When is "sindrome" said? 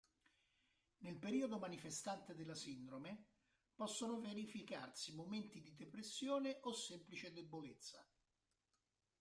2.55-3.25